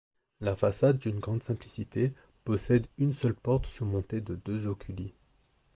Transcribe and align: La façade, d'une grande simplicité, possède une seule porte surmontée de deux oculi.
La 0.39 0.55
façade, 0.55 0.97
d'une 0.97 1.19
grande 1.19 1.43
simplicité, 1.43 2.11
possède 2.43 2.87
une 2.97 3.13
seule 3.13 3.35
porte 3.35 3.67
surmontée 3.67 4.19
de 4.19 4.33
deux 4.33 4.65
oculi. 4.65 5.13